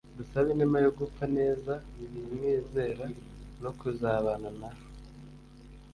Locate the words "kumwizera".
1.91-3.05